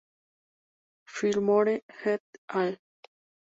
Fillmore 1.05 1.77
et 2.15 2.41
al. 2.63 2.79